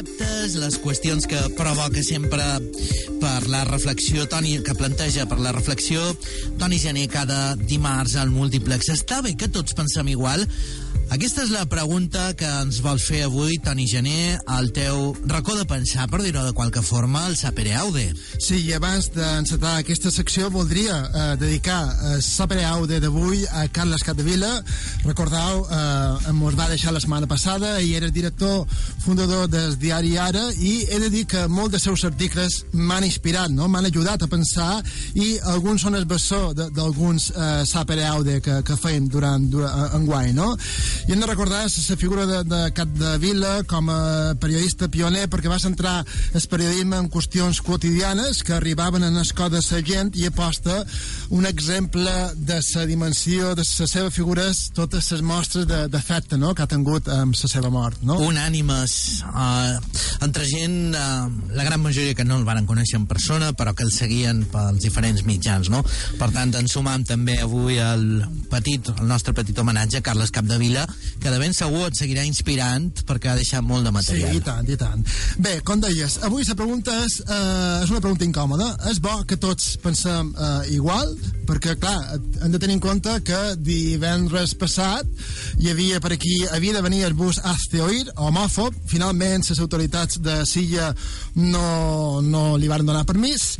conceptes, 0.00 0.54
les 0.56 0.76
qüestions 0.80 1.26
que 1.28 1.38
provoca 1.56 2.02
sempre 2.02 2.42
per 3.20 3.48
la 3.48 3.64
reflexió, 3.64 4.26
Toni, 4.28 4.58
que 4.64 4.74
planteja 4.74 5.26
per 5.28 5.38
la 5.40 5.52
reflexió, 5.52 6.00
Toni 6.58 6.78
Gené 6.78 7.06
cada 7.08 7.54
dimarts 7.56 8.16
al 8.16 8.30
múltiplex. 8.30 8.88
Està 8.94 9.20
bé 9.20 9.34
que 9.36 9.48
tots 9.48 9.74
pensem 9.76 10.08
igual? 10.08 10.46
Aquesta 11.10 11.42
és 11.42 11.50
la 11.50 11.64
pregunta 11.66 12.28
que 12.38 12.46
ens 12.46 12.76
vols 12.84 13.02
fer 13.02 13.24
avui, 13.26 13.56
Toni 13.58 13.82
Gené, 13.90 14.36
al 14.46 14.68
teu 14.70 15.08
racó 15.26 15.56
de 15.58 15.64
pensar, 15.66 16.04
per 16.06 16.20
dir-ho 16.22 16.44
de 16.46 16.52
qualque 16.54 16.84
forma, 16.86 17.24
el 17.26 17.34
Sapere 17.34 17.72
Aude. 17.80 18.04
Sí, 18.38 18.60
i 18.68 18.76
abans 18.76 19.08
d'encetar 19.16 19.72
aquesta 19.80 20.12
secció 20.14 20.52
voldria 20.54 21.00
eh, 21.02 21.24
dedicar 21.40 21.80
el 22.12 22.22
Sapere 22.22 22.62
Aude 22.68 23.00
d'avui 23.02 23.42
a 23.50 23.64
Carles 23.74 24.04
Capdevila. 24.06 24.52
Recordeu, 25.02 25.64
eh, 25.66 26.30
ens 26.30 26.58
va 26.60 26.68
deixar 26.70 26.94
la 26.94 27.02
setmana 27.02 27.26
passada 27.26 27.72
i 27.82 27.96
era 27.98 28.12
director 28.14 28.62
fundador 29.02 29.50
del 29.50 29.74
diari 29.82 30.14
Ara 30.14 30.46
i 30.62 30.76
he 30.86 31.02
de 31.02 31.10
dir 31.10 31.24
que 31.26 31.42
molts 31.50 31.74
dels 31.74 31.88
seus 31.90 32.06
articles 32.06 32.60
m'han 32.70 33.08
inspirat, 33.08 33.50
no? 33.50 33.66
m'han 33.66 33.90
ajudat 33.90 34.22
a 34.22 34.30
pensar 34.30 34.78
i 35.18 35.34
alguns 35.56 35.82
són 35.82 35.98
el 35.98 36.06
bessó 36.06 36.54
d'alguns 36.54 37.32
eh, 37.34 37.50
Sapere 37.66 38.06
Aude 38.14 38.38
que, 38.46 38.60
que 38.62 38.78
feim 38.78 39.10
durant, 39.10 39.50
durant 39.50 39.98
enguany. 39.98 40.30
No? 40.38 40.54
I 41.08 41.12
hem 41.14 41.20
de 41.20 41.26
recordar 41.26 41.64
la 41.64 41.96
figura 41.96 42.26
de, 42.26 42.42
de 42.44 42.60
Cap 42.76 42.88
de 42.98 43.16
Vila 43.18 43.62
com 43.68 43.88
a 43.90 44.34
periodista 44.40 44.88
pioner 44.88 45.26
perquè 45.30 45.50
va 45.50 45.58
centrar 45.62 46.00
el 46.34 46.46
periodisme 46.50 46.98
en 47.00 47.08
qüestions 47.12 47.62
quotidianes 47.64 48.42
que 48.44 48.54
arribaven 48.56 49.04
en 49.04 49.16
escó 49.20 49.48
de 49.50 49.60
la 49.60 49.80
gent 49.86 50.12
i 50.16 50.26
aposta 50.26 50.84
un 51.30 51.46
exemple 51.46 52.12
de 52.36 52.60
la 52.74 52.86
dimensió 52.86 53.54
de 53.54 53.64
la 53.64 53.86
seva 53.86 54.10
figura 54.10 54.50
totes 54.74 55.10
les 55.12 55.22
mostres 55.22 55.66
d'efecte 55.66 56.36
no? 56.38 56.54
que 56.54 56.64
ha 56.64 56.70
tingut 56.70 57.08
amb 57.12 57.36
la 57.36 57.48
seva 57.48 57.70
mort. 57.70 58.00
No? 58.06 58.16
Unànimes, 58.24 58.94
uh, 59.28 59.76
entre 60.24 60.46
gent, 60.48 60.94
uh, 60.94 61.28
la 61.56 61.66
gran 61.66 61.82
majoria 61.82 62.14
que 62.14 62.24
no 62.24 62.38
el 62.40 62.46
van 62.48 62.66
conèixer 62.68 62.98
en 63.00 63.06
persona, 63.10 63.52
però 63.56 63.74
que 63.76 63.84
el 63.86 63.92
seguien 63.94 64.44
pels 64.50 64.82
diferents 64.82 65.24
mitjans. 65.28 65.70
No? 65.72 65.82
Per 66.18 66.30
tant, 66.34 66.54
ens 66.60 66.76
sumam 66.76 67.04
també 67.06 67.38
avui 67.42 67.80
el 67.82 68.24
petit, 68.50 68.92
el 68.98 69.08
nostre 69.10 69.34
petit 69.36 69.58
homenatge 69.58 70.00
a 70.00 70.06
Carles 70.06 70.32
Capdevila, 70.34 70.86
que 71.20 71.30
de 71.30 71.38
ben 71.40 71.54
segur 71.56 71.86
et 71.88 71.98
seguirà 71.98 72.24
inspirant 72.28 72.90
perquè 73.06 73.32
ha 73.32 73.38
deixat 73.38 73.64
molt 73.66 73.86
de 73.86 73.92
material. 73.94 74.32
Sí, 74.32 74.40
i 74.40 74.44
tant, 74.44 74.68
i 74.68 74.78
tant. 74.80 75.04
Bé, 75.38 75.58
com 75.66 75.82
deies, 75.82 76.18
avui 76.26 76.46
la 76.48 76.56
pregunta 76.58 76.94
és, 77.04 77.20
eh, 77.26 77.82
és 77.84 77.90
una 77.92 78.00
pregunta 78.00 78.26
incòmoda. 78.26 78.70
És 78.90 79.00
bo 79.00 79.22
que 79.28 79.38
tots 79.40 79.76
pensem 79.82 80.32
eh, 80.34 80.74
igual, 80.76 81.12
perquè, 81.48 81.76
clar, 81.80 81.98
hem 82.42 82.52
de 82.52 82.60
tenir 82.62 82.78
en 82.78 82.84
compte 82.84 83.16
que 83.26 83.40
divendres 83.58 84.54
passat 84.58 85.06
hi 85.58 85.70
havia 85.70 86.00
per 86.00 86.12
aquí, 86.14 86.36
havia 86.54 86.76
de 86.76 86.82
venir 86.84 87.04
el 87.04 87.14
bus 87.18 87.40
Azteoir, 87.42 88.10
homòfob, 88.16 88.76
finalment 88.90 89.44
les 89.48 89.60
autoritats 89.60 90.20
de 90.22 90.40
Silla 90.46 90.90
no, 91.36 92.20
no 92.22 92.44
li 92.60 92.68
van 92.70 92.86
donar 92.86 93.06
permís, 93.08 93.56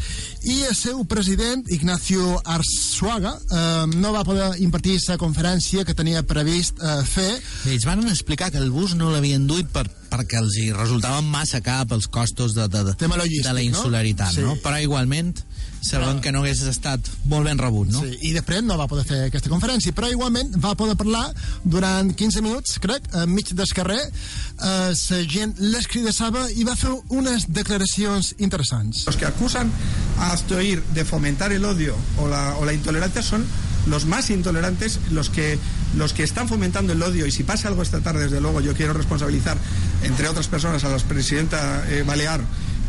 i 0.49 0.63
el 0.69 0.75
seu 0.77 1.03
president, 1.05 1.67
Ignacio 1.69 2.39
Arzuaga, 2.45 3.35
eh, 3.37 3.87
no 3.97 4.13
va 4.15 4.25
poder 4.25 4.51
impartir 4.65 4.99
la 5.09 5.19
conferència 5.21 5.85
que 5.85 5.97
tenia 5.97 6.23
previst 6.27 6.81
eh, 6.81 7.01
fer. 7.11 7.31
Ells 7.71 7.87
van 7.89 8.07
explicar 8.09 8.51
que 8.55 8.61
el 8.63 8.71
bus 8.75 8.95
no 8.99 9.11
l'havien 9.13 9.47
duit 9.51 9.69
per, 9.73 9.87
perquè 10.11 10.41
els 10.41 10.57
hi 10.61 10.71
resultaven 10.75 11.29
massa 11.31 11.63
cap 11.65 11.93
els 11.97 12.09
costos 12.11 12.55
de, 12.57 12.69
de, 12.69 12.85
de, 12.93 12.97
de 12.99 13.55
la 13.55 13.63
insularitat, 13.63 14.35
no? 14.35 14.37
Sí. 14.39 14.47
no? 14.47 14.59
Però 14.63 14.81
igualment 14.83 15.35
saben 15.81 16.19
ah. 16.19 16.21
que 16.21 16.33
no 16.33 16.43
hagués 16.43 16.61
estat 16.69 17.07
molt 17.31 17.49
ben 17.49 17.59
rebut, 17.59 17.89
no? 17.93 18.03
Sí, 18.05 18.19
i 18.29 18.35
després 18.37 18.63
no 18.67 18.77
va 18.77 18.87
poder 18.91 19.07
fer 19.09 19.21
aquesta 19.27 19.51
conferència, 19.53 19.95
però 19.97 20.11
igualment 20.13 20.53
va 20.61 20.75
poder 20.79 20.97
parlar 21.01 21.25
durant 21.65 22.13
15 22.13 22.45
minuts, 22.45 22.77
crec, 22.85 23.09
enmig 23.23 23.55
del 23.57 23.73
carrer, 23.77 24.01
eh, 24.05 24.91
la 24.93 25.23
gent 25.35 25.57
l'escridassava 25.61 26.47
i 26.53 26.67
va 26.69 26.77
fer 26.77 26.93
unes 27.17 27.49
declaracions 27.49 28.35
interessants. 28.39 29.07
Los 29.09 29.17
que 29.17 29.29
acusan 29.29 29.73
a 30.19 30.33
Astoir 30.35 30.83
de 30.95 31.05
fomentar 31.05 31.53
el 31.53 31.65
odio 31.65 31.97
o 32.19 32.29
la, 32.29 32.57
o 32.59 32.65
la 32.69 32.77
intolerancia 32.77 33.23
son 33.23 33.47
los 33.91 34.07
más 34.07 34.31
intolerantes, 34.31 34.99
los 35.11 35.29
que, 35.29 35.59
los 35.97 36.13
que 36.13 36.23
están 36.23 36.49
fomentando 36.49 36.93
el 36.93 37.03
odio. 37.03 37.27
Y 37.27 37.33
si 37.33 37.43
pasa 37.43 37.69
algo 37.69 37.83
esta 37.83 38.01
tarde, 38.01 38.25
desde 38.25 38.41
luego, 38.41 38.61
yo 38.61 38.75
quiero 38.75 38.93
responsabilizar, 38.93 39.59
entre 40.03 40.29
otras 40.29 40.49
personas, 40.49 40.85
a 40.85 40.89
la 40.89 40.99
presidenta 40.99 41.85
eh, 41.89 42.03
Balear 42.07 42.41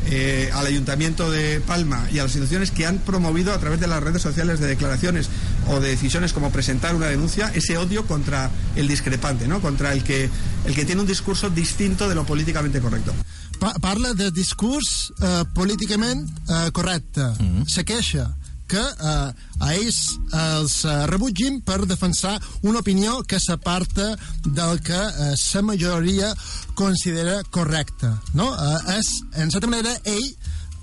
eh, 0.09 0.49
al 0.53 0.65
Ayuntamiento 0.65 1.29
de 1.29 1.59
Palma 1.61 2.07
y 2.11 2.17
a 2.17 2.23
las 2.23 2.31
instituciones 2.31 2.71
que 2.71 2.87
han 2.87 2.97
promovido 2.99 3.53
a 3.53 3.59
través 3.59 3.79
de 3.79 3.85
las 3.85 4.01
redes 4.01 4.21
sociales 4.21 4.59
de 4.59 4.67
declaraciones 4.67 5.29
o 5.67 5.79
de 5.79 5.89
decisiones 5.89 6.33
como 6.33 6.51
presentar 6.51 6.95
una 6.95 7.05
denuncia 7.05 7.51
ese 7.53 7.77
odio 7.77 8.07
contra 8.07 8.49
el 8.75 8.87
discrepante, 8.87 9.47
¿no? 9.47 9.61
contra 9.61 9.93
el 9.93 10.03
que, 10.03 10.27
el 10.65 10.73
que 10.73 10.85
tiene 10.85 11.01
un 11.01 11.07
discurso 11.07 11.51
distinto 11.51 12.09
de 12.09 12.15
lo 12.15 12.25
políticamente 12.25 12.81
correcto. 12.81 13.13
Pa 13.59 13.75
parla 13.75 14.15
de 14.15 14.31
discurs 14.31 15.13
eh, 15.21 15.43
políticament 15.53 16.27
eh, 16.49 16.71
correcte, 16.73 17.21
mm 17.21 17.61
-hmm. 17.61 17.69
se 17.69 17.85
queixa 17.85 18.35
que 18.71 18.81
eh, 18.81 19.31
a 19.59 19.73
ells 19.75 19.99
els 20.37 20.77
eh, 20.87 20.95
rebutgin 21.11 21.59
per 21.67 21.81
defensar 21.89 22.37
una 22.63 22.79
opinió 22.79 23.19
que 23.27 23.39
s'aparta 23.39 24.13
del 24.45 24.79
que 24.85 24.97
eh, 24.97 25.33
la 25.35 25.61
majoria 25.67 26.31
considera 26.75 27.41
correcta. 27.49 28.15
No? 28.33 28.51
Eh, 28.55 28.97
és, 28.97 29.11
en 29.43 29.51
certa 29.51 29.67
manera, 29.67 29.95
ell 30.07 30.29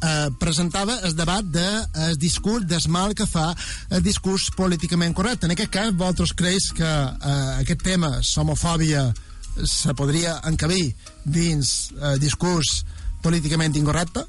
eh, 0.03 0.29
presentava 0.39 0.99
el 1.09 1.17
debat 1.17 1.45
del 1.45 1.87
de, 1.95 2.11
discurs 2.21 2.67
del 2.69 2.89
mal 2.93 3.15
que 3.17 3.27
fa 3.27 3.55
el 3.91 4.05
discurs 4.05 4.51
políticament 4.57 5.17
correcte. 5.17 5.49
En 5.49 5.57
aquest 5.57 5.73
cas, 5.73 5.95
vosaltres 5.95 6.35
creus 6.37 6.73
que 6.77 6.89
eh, 6.89 7.39
aquest 7.63 7.83
tema, 7.89 8.19
l'homofòbia, 8.21 9.09
se 9.65 9.95
podria 9.99 10.39
encabir 10.47 10.93
dins 11.25 11.91
el 11.97 12.15
eh, 12.15 12.19
discurs 12.23 12.85
políticament 13.25 13.75
incorrecte? 13.81 14.23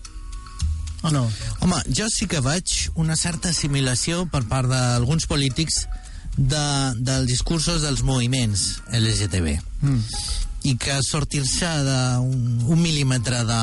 O 1.02 1.12
no? 1.12 1.24
Home, 1.64 1.80
jo 1.96 2.10
sí 2.12 2.28
que 2.28 2.42
veig 2.44 2.90
una 3.00 3.16
certa 3.16 3.54
assimilació 3.54 4.26
per 4.32 4.44
part 4.50 4.68
d'alguns 4.72 5.30
polítics 5.32 5.86
de, 6.36 6.66
dels 7.00 7.28
discursos 7.28 7.84
dels 7.84 8.04
moviments 8.04 8.82
LGTB. 8.92 9.56
Mm. 9.82 10.02
I 10.70 10.76
que 10.80 10.98
sortir-se 11.06 11.70
d'un 11.88 12.66
un 12.68 12.82
mil·límetre 12.82 13.46
de... 13.48 13.62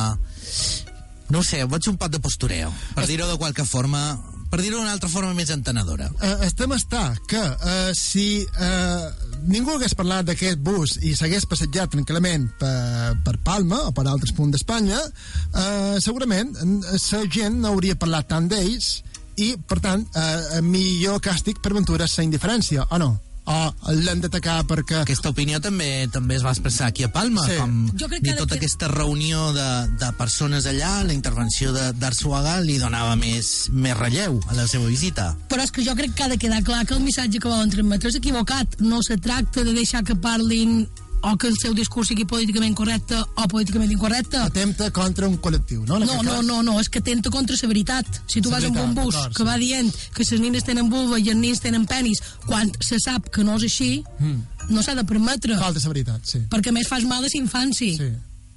No 1.32 1.42
sé, 1.42 1.64
veig 1.66 1.88
un 1.90 1.98
pot 2.00 2.12
de 2.12 2.22
postureo, 2.22 2.70
per 2.94 3.04
dir-ho 3.10 3.26
de 3.26 3.36
qualque 3.36 3.64
forma, 3.66 4.00
per 4.48 4.60
dir-ho 4.62 4.78
d'una 4.78 4.92
altra 4.94 5.10
forma 5.10 5.34
més 5.34 5.50
entenedora. 5.50 6.06
Uh, 6.20 6.36
estem 6.46 6.72
està 6.76 7.08
que 7.28 7.42
uh, 7.42 7.90
si 7.98 8.44
uh, 8.46 9.25
ningú 9.50 9.76
hagués 9.76 9.94
parlat 9.98 10.26
d'aquest 10.28 10.60
bus 10.62 10.96
i 11.06 11.14
s'hagués 11.16 11.46
passejat 11.48 11.92
tranquil·lament 11.94 12.48
per, 12.60 13.16
per 13.26 13.36
Palma 13.46 13.82
o 13.88 13.92
per 13.96 14.06
altres 14.06 14.34
punts 14.36 14.54
d'Espanya, 14.54 14.98
uh, 15.02 15.96
segurament 16.02 16.54
la 16.56 17.22
gent 17.32 17.60
no 17.62 17.74
hauria 17.74 17.98
parlat 17.98 18.28
tant 18.32 18.48
d'ells 18.50 18.90
i, 19.36 19.52
per 19.68 19.80
tant, 19.84 20.06
uh, 20.16 20.62
millor 20.64 21.20
càstig 21.24 21.60
per 21.62 21.74
Ventura 21.76 22.08
la 22.08 22.24
indiferència, 22.24 22.88
o 22.90 22.98
no? 23.02 23.12
O 23.46 23.92
l'hem 23.94 24.20
d'atacar 24.24 24.58
perquè... 24.66 25.02
Aquesta 25.04 25.30
opinió 25.30 25.60
també 25.62 26.08
també 26.12 26.36
es 26.38 26.44
va 26.46 26.52
expressar 26.54 26.90
aquí 26.90 27.06
a 27.06 27.10
Palma, 27.12 27.44
sí. 27.46 27.56
com 27.60 27.76
jo 27.94 28.08
crec 28.10 28.24
que 28.24 28.34
tota 28.38 28.54
que... 28.54 28.60
aquesta 28.60 28.90
reunió 28.92 29.52
de, 29.54 29.68
de 30.00 30.10
persones 30.18 30.66
allà, 30.66 30.92
la 31.06 31.14
intervenció 31.14 31.72
d'Arsuaga 31.74 32.58
li 32.64 32.78
donava 32.82 33.14
més, 33.20 33.70
més 33.72 33.96
relleu 33.98 34.40
a 34.50 34.58
la 34.58 34.66
seva 34.70 34.90
visita. 34.90 35.30
Però 35.50 35.62
és 35.62 35.72
que 35.74 35.86
jo 35.86 35.94
crec 35.98 36.16
que 36.16 36.26
ha 36.26 36.32
de 36.32 36.40
quedar 36.42 36.62
clar 36.66 36.84
que 36.86 36.96
el 36.98 37.04
missatge 37.06 37.40
que 37.42 37.50
volen 37.50 37.72
transmetre 37.72 38.10
és 38.10 38.20
equivocat. 38.20 38.80
No 38.82 39.02
se 39.06 39.18
tracta 39.22 39.64
de 39.66 39.74
deixar 39.76 40.02
que 40.06 40.18
parlin 40.18 40.84
o 41.22 41.36
que 41.36 41.48
el 41.48 41.56
seu 41.60 41.74
discurs 41.74 42.10
sigui 42.12 42.26
políticament 42.28 42.74
correcte 42.76 43.18
o 43.18 43.46
políticament 43.50 43.92
incorrecte. 43.92 44.40
Atempta 44.42 44.90
contra 44.94 45.28
un 45.28 45.38
col·lectiu, 45.42 45.84
no? 45.86 45.98
No, 46.02 46.20
no, 46.22 46.40
no, 46.42 46.60
no, 46.66 46.76
és 46.80 46.90
que 46.92 47.02
atempta 47.04 47.32
contra 47.34 47.56
la 47.60 47.70
veritat. 47.70 48.20
Si 48.26 48.42
tu 48.42 48.52
vas 48.52 48.64
amb 48.68 48.78
un 48.82 48.94
bus 48.96 49.16
que 49.32 49.42
sí. 49.42 49.48
va 49.48 49.56
dient 49.60 49.90
que 50.14 50.26
les 50.26 50.42
nines 50.42 50.66
tenen 50.66 50.90
vulva 50.92 51.18
i 51.18 51.30
els 51.32 51.40
nins 51.40 51.62
tenen 51.62 51.86
penis, 51.86 52.22
quan 52.46 52.70
se 52.80 53.00
sap 53.02 53.30
que 53.32 53.44
no 53.46 53.56
és 53.60 53.66
així, 53.70 53.90
mm. 54.18 54.68
no 54.70 54.84
s'ha 54.84 54.94
de 54.98 55.06
permetre. 55.08 55.58
Falta 55.60 55.82
la 55.82 55.94
veritat, 55.94 56.22
sí. 56.28 56.44
Perquè 56.52 56.74
més 56.74 56.88
fas 56.88 57.08
mal 57.08 57.24
a 57.24 57.26
la 57.26 57.34
infància. 57.40 57.96
Sí, 57.96 58.12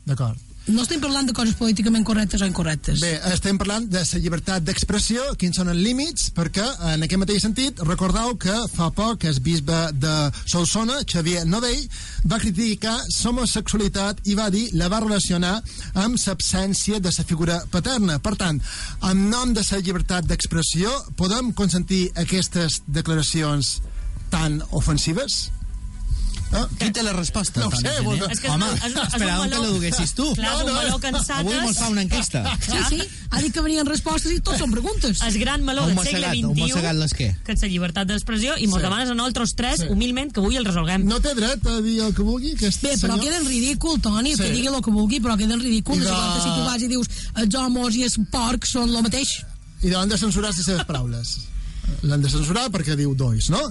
d'acord 0.10 0.49
no 0.70 0.84
estem 0.84 1.02
parlant 1.02 1.28
de 1.28 1.34
coses 1.36 1.56
políticament 1.58 2.06
correctes 2.08 2.42
o 2.42 2.48
incorrectes. 2.50 3.02
Bé, 3.02 3.16
estem 3.34 3.58
parlant 3.60 3.88
de 3.90 4.02
la 4.04 4.22
llibertat 4.22 4.66
d'expressió, 4.66 5.24
quins 5.40 5.58
són 5.60 5.72
els 5.74 5.82
límits, 5.82 6.30
perquè 6.36 6.66
en 6.94 7.06
aquest 7.06 7.22
mateix 7.22 7.44
sentit 7.46 7.84
recordeu 7.88 8.36
que 8.42 8.56
fa 8.74 8.90
poc 8.96 9.26
el 9.30 9.42
bisbe 9.46 9.80
de 9.98 10.16
Solsona, 10.46 11.02
Xavier 11.10 11.46
Novell, 11.50 11.82
va 12.30 12.42
criticar 12.42 12.96
l'homosexualitat 13.00 14.24
i 14.30 14.38
va 14.40 14.50
dir, 14.54 14.68
la 14.80 14.90
va 14.92 15.04
relacionar 15.04 15.58
amb 16.06 16.18
l'absència 16.20 17.00
de 17.00 17.14
la 17.18 17.28
figura 17.28 17.60
paterna. 17.72 18.20
Per 18.20 18.36
tant, 18.40 18.62
en 19.10 19.30
nom 19.30 19.54
de 19.54 19.66
la 19.66 19.84
llibertat 19.84 20.28
d'expressió, 20.30 20.92
podem 21.18 21.54
consentir 21.54 22.10
aquestes 22.16 22.82
declaracions 22.88 23.80
tan 24.30 24.62
ofensives? 24.72 25.50
Eh? 26.52 26.66
Qui 26.80 26.92
té 26.92 27.04
la 27.04 27.14
resposta? 27.14 27.60
No 27.62 27.68
ho 27.68 27.76
sé, 27.78 27.92
vol- 28.02 28.18
És 28.32 28.40
que 28.40 28.48
és 28.48 28.54
Home, 28.54 28.66
un- 28.66 28.78
és 28.78 28.84
un- 28.84 28.90
és 28.90 28.96
un 28.96 29.04
esperàvem 29.06 29.50
que 29.52 29.58
la 29.60 29.68
duguessis 29.68 30.14
tu. 30.16 30.34
Clar, 30.34 30.54
és 30.56 30.64
un 30.64 30.74
meló 30.74 31.00
que 31.00 31.08
ens 31.10 31.30
Avui 31.30 31.56
mos 31.62 31.78
fa 31.78 31.88
una 31.90 32.02
enquesta. 32.02 32.58
Sí, 32.60 32.78
sí, 32.90 33.02
ha 33.30 33.42
dit 33.42 33.54
que 33.54 33.62
venien 33.62 33.86
respostes 33.86 34.32
i 34.32 34.40
tot 34.40 34.58
són 34.58 34.72
preguntes. 34.72 35.22
el 35.22 35.38
gran 35.40 35.64
meló 35.64 35.84
Un 35.86 35.94
del 35.96 36.06
segle 36.06 36.28
un 36.28 36.56
XXI, 36.56 36.62
mossegat 36.74 36.96
les 36.96 37.14
què? 37.14 37.38
que 37.46 37.52
és 37.54 37.62
la 37.62 37.68
llibertat 37.68 38.08
d'expressió, 38.08 38.58
i 38.58 38.66
mos 38.68 38.80
Sí. 38.80 38.82
demanes 38.84 39.10
a 39.10 39.14
nosaltres 39.14 39.54
tres, 39.56 39.80
Sí. 39.82 39.86
humilment, 39.90 40.32
que 40.34 40.40
avui 40.40 40.56
el 40.56 40.66
resolguem. 40.66 41.06
No 41.06 41.20
té 41.20 41.36
dret 41.36 41.66
a 41.68 41.82
dir 41.82 42.00
el 42.02 42.14
que 42.16 42.22
vulgui, 42.24 42.54
aquest 42.54 42.82
Bé, 42.82 42.96
però 42.98 43.00
senyor? 43.14 43.20
queda 43.22 43.38
en 43.38 43.46
ridícul, 43.46 44.02
Toni, 44.02 44.36
Sí. 44.36 44.42
que 44.42 44.50
digui 44.52 44.68
el 44.68 44.82
que 44.82 44.92
vulgui, 44.92 45.20
però 45.22 45.38
queda 45.38 45.54
en 45.54 45.60
ridícul. 45.62 45.98
No 46.00 46.04
de- 46.06 46.10
quantes, 46.10 46.44
si 46.44 46.50
tu 46.50 46.66
vas 46.66 46.82
i 46.82 46.88
dius 46.88 47.08
els 47.36 47.56
homes 47.56 47.96
i 47.96 48.04
els 48.04 48.18
porcs 48.32 48.70
són 48.72 48.90
el 48.96 49.04
mateix. 49.04 49.46
i 49.84 49.94
han 49.94 50.10
de 50.10 50.18
censurar 50.18 50.54
les 50.54 50.66
seves 50.66 50.84
paraules 50.84 51.38
l'han 52.04 52.22
de 52.24 52.32
censurar 52.32 52.68
perquè 52.74 52.96
diu 53.00 53.14
dois, 53.18 53.50
no? 53.54 53.62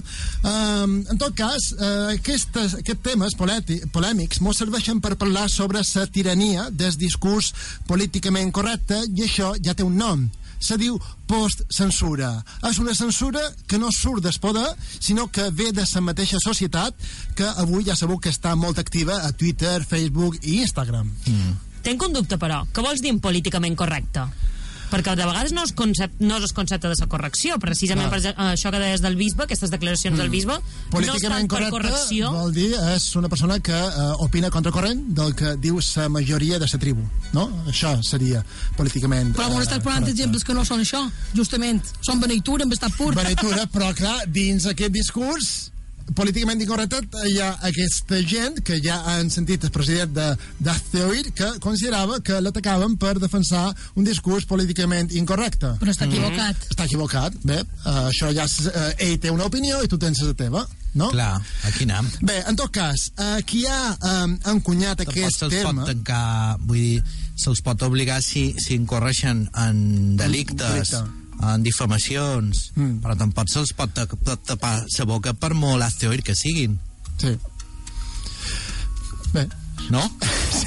Um, 0.43 0.99
en 1.09 1.21
tot 1.21 1.35
cas, 1.37 1.71
uh, 1.77 2.09
aquestes, 2.15 2.79
aquests 2.81 3.05
temes 3.05 3.37
polèmics 3.39 4.41
mos 4.45 4.59
serveixen 4.59 5.01
per 5.01 5.17
parlar 5.19 5.47
sobre 5.49 5.83
la 5.83 6.05
tirania 6.07 6.69
del 6.71 6.95
discurs 6.99 7.53
políticament 7.87 8.51
correcte 8.51 9.01
i 9.15 9.25
això 9.25 9.53
ja 9.63 9.73
té 9.73 9.85
un 9.85 9.97
nom 9.97 10.29
se 10.59 10.75
diu 10.77 10.97
post-censura. 11.29 12.33
És 12.67 12.79
una 12.83 12.93
censura 12.93 13.41
que 13.67 13.79
no 13.79 13.93
surt 13.95 14.25
del 14.25 14.35
poder, 14.43 14.67
sinó 14.99 15.29
que 15.31 15.49
ve 15.55 15.71
de 15.71 15.85
la 15.87 16.01
mateixa 16.03 16.37
societat 16.43 16.93
que 17.35 17.47
avui 17.63 17.85
ja 17.87 17.95
sabeu 17.95 18.19
que 18.19 18.33
està 18.33 18.55
molt 18.59 18.79
activa 18.79 19.21
a 19.23 19.31
Twitter, 19.31 19.79
Facebook 19.87 20.37
i 20.43 20.59
Instagram. 20.65 21.09
Mm. 21.25 21.57
Tenc 21.83 22.03
un 22.03 22.13
dubte, 22.13 22.37
però. 22.37 22.65
Què 22.73 22.83
vols 22.83 23.01
dir 23.01 23.15
políticament 23.23 23.77
correcte? 23.79 24.27
Perquè 24.89 25.15
de 25.15 25.27
vegades 25.27 25.53
no 25.53 25.63
és, 25.67 25.73
concepte, 25.77 26.23
no 26.25 26.39
és 26.39 26.47
el 26.47 26.53
concepte 26.57 26.89
de 26.89 26.97
la 26.97 27.09
correcció, 27.11 27.59
precisament 27.61 28.09
Clar. 28.09 28.33
per 28.35 28.47
això 28.49 28.71
que 28.73 28.81
deies 28.81 29.03
del 29.05 29.17
bisbe, 29.19 29.45
aquestes 29.45 29.71
declaracions 29.73 30.17
del 30.17 30.31
bisbe, 30.33 30.57
no 30.59 31.17
tant 31.21 31.49
per 31.51 31.69
correcció, 31.69 32.31
vol 32.33 32.53
dir 32.55 32.71
és 32.95 33.05
una 33.19 33.29
persona 33.29 33.59
que 33.63 33.75
uh, 33.75 34.15
opina 34.25 34.49
contracorrent 34.53 35.03
del 35.17 35.35
que 35.37 35.55
diu 35.61 35.79
la 35.79 36.09
majoria 36.09 36.59
de 36.59 36.67
la 36.69 36.79
tribu 36.81 37.05
no? 37.33 37.45
això 37.69 37.95
seria 38.05 38.43
políticament 38.77 39.33
Però 39.37 39.49
m'ho 39.51 39.61
estàs 39.63 39.81
posant 39.83 40.07
exemples 40.09 40.45
que 40.45 40.55
no 40.55 40.65
són 40.67 40.83
això, 40.83 41.01
justament. 41.35 41.81
Són 42.05 42.21
beneitura 42.21 42.65
amb 42.65 42.75
estat 42.75 42.95
pur. 42.97 43.13
Beneitura, 43.17 43.65
però 43.71 43.91
clar, 43.97 44.23
dins 44.27 44.67
aquest 44.69 44.95
discurs 44.95 45.51
políticament 46.15 46.61
incorrecte 46.61 47.01
hi 47.29 47.37
ha 47.43 47.51
aquesta 47.69 48.21
gent 48.25 48.59
que 48.65 48.79
ja 48.83 48.99
han 49.13 49.29
sentit 49.33 49.67
el 49.67 49.73
president 49.75 50.13
de 50.15 50.27
d'Azteoir 50.59 51.33
que 51.35 51.51
considerava 51.63 52.19
que 52.25 52.39
l'atacaven 52.41 52.97
per 53.01 53.17
defensar 53.19 53.69
un 53.95 54.07
discurs 54.07 54.47
políticament 54.49 55.11
incorrecte 55.15 55.75
Però 55.79 55.93
està 55.93 56.07
equivocat. 56.09 56.67
està 56.71 56.89
equivocat, 56.89 57.39
bé, 57.43 57.61
uh, 57.85 58.09
això 58.09 58.33
ja 58.35 58.47
és, 58.49 58.59
uh, 58.67 58.91
ell 58.97 59.17
té 59.19 59.33
una 59.33 59.47
opinió 59.49 59.83
i 59.83 59.91
tu 59.91 59.97
tens 60.01 60.21
la 60.25 60.35
teva 60.37 60.65
no? 60.93 61.09
Clar, 61.13 61.41
aquí 61.69 61.85
anem. 61.85 62.09
Bé, 62.25 62.39
en 62.49 62.57
tot 62.57 62.71
cas, 62.73 63.09
uh, 63.17 63.37
qui 63.45 63.65
ha 63.69 63.95
um, 64.25 64.35
encunyat 64.55 65.03
Tampoc 65.03 65.15
aquest 65.15 65.37
se'ls 65.43 65.53
pot 65.53 65.69
terme... 65.69 65.87
tancar, 65.89 66.57
vull 66.65 66.81
dir, 66.81 67.03
se'ls 67.39 67.61
pot 67.65 67.85
obligar 67.87 68.19
si, 68.25 68.49
si 68.59 68.75
incorreixen 68.79 69.45
en 69.53 69.81
delictes, 70.19 70.65
delicte. 70.91 71.18
En 71.41 71.63
difamacions, 71.63 72.71
Mm. 72.75 72.99
però 73.03 73.15
tampoc 73.17 73.47
se'ls 73.49 73.73
pot 73.73 73.93
ta- 73.93 74.05
ta- 74.07 74.37
tapar 74.37 74.83
la 74.97 75.05
boca 75.05 75.33
per 75.33 75.53
molt 75.53 75.81
asteoir 75.83 76.21
que 76.23 76.35
siguin, 76.35 76.79
Sí. 77.17 77.37
Bé, 79.33 79.47
no? 79.91 80.01